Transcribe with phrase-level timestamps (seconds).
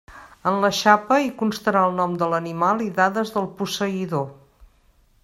[0.51, 4.29] En la xapa hi constarà el nom de l'animal i dades del posseïdor.